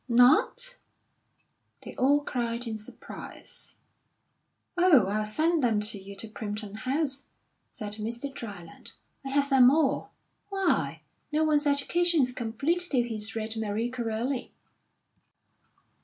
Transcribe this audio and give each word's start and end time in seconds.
"Not?" 0.09 0.79
they 1.83 1.93
all 1.93 2.23
cried 2.23 2.65
in 2.65 2.79
surprise. 2.79 3.75
"Oh, 4.75 5.05
I'll 5.05 5.27
send 5.27 5.61
them 5.61 5.79
to 5.79 5.99
you 5.99 6.15
to 6.15 6.27
Primpton 6.27 6.75
House," 6.75 7.27
said 7.69 7.93
Mr. 7.97 8.33
Dryland. 8.33 8.93
"I 9.23 9.29
have 9.29 9.51
them 9.51 9.69
all. 9.69 10.11
Why, 10.49 11.03
no 11.31 11.43
one's 11.43 11.67
education 11.67 12.23
is 12.23 12.33
complete 12.33 12.79
till 12.89 13.03
he's 13.03 13.35
read 13.35 13.55
Marie 13.57 13.91
Corelli." 13.91 14.51